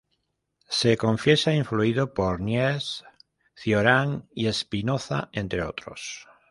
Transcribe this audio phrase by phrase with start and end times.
[0.67, 3.05] Se confiesa influido por Nietzsche,
[3.55, 6.27] Cioran y Spinoza, entre otros.